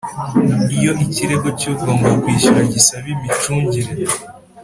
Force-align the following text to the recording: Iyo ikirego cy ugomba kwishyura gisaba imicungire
Iyo 0.77 0.91
ikirego 1.05 1.47
cy 1.59 1.65
ugomba 1.71 2.07
kwishyura 2.21 2.61
gisaba 2.73 3.05
imicungire 3.15 3.91